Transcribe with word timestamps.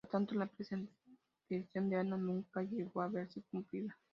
Por 0.03 0.09
tanto, 0.09 0.33
la 0.33 0.47
pretensión 0.47 0.89
de 1.47 1.95
Ana 1.95 2.17
nunca 2.17 2.63
llegó 2.63 3.03
a 3.03 3.07
verse 3.07 3.43
cumplida. 3.51 3.95